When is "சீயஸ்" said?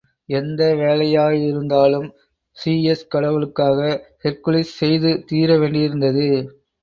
2.57-3.05